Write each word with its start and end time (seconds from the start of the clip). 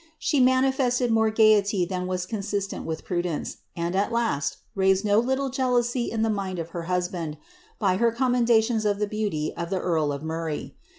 She 0.17 0.39
manifested 0.39 1.11
more 1.11 1.29
gaiety 1.29 1.85
than 1.85 2.07
was 2.07 2.25
consistent 2.25 2.87
with 2.87 3.05
Cdence, 3.05 3.57
and, 3.77 3.95
at 3.95 4.11
last, 4.11 4.57
raised 4.73 5.05
no 5.05 5.19
little 5.19 5.51
jealousy 5.51 6.09
in 6.09 6.23
the 6.23 6.29
mind 6.31 6.57
of 6.57 6.69
her 6.69 6.81
hus 6.89 7.07
d, 7.09 7.37
by 7.77 7.97
her 7.97 8.11
commendations 8.11 8.83
of 8.83 8.97
the 8.97 9.05
beauty 9.05 9.53
of 9.55 9.69
the 9.69 9.79
earl 9.79 10.11
of 10.11 10.23
Murray. 10.23 10.75